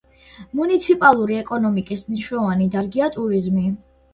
[0.59, 3.71] მუნიციპალური ეკონომიკის მნიშვნელოვანი დარგია ტურიზმი.